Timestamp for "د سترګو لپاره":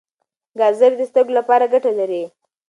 0.99-1.65